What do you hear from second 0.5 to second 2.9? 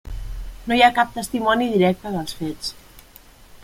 No hi ha cap testimoni directe dels fets.